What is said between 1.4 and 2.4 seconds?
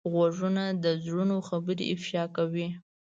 خبرې افشا